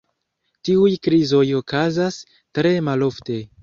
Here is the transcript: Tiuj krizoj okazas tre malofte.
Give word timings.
Tiuj 0.69 0.95
krizoj 1.09 1.43
okazas 1.61 2.21
tre 2.59 2.77
malofte. 2.91 3.45